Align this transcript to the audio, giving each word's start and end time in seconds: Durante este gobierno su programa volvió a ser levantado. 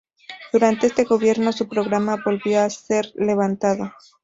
Durante 0.51 0.87
este 0.87 1.03
gobierno 1.03 1.51
su 1.51 1.69
programa 1.69 2.17
volvió 2.25 2.61
a 2.61 2.71
ser 2.71 3.11
levantado. 3.17 3.91